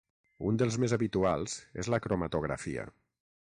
[0.51, 2.89] Un dels més habituals és la cromatografia.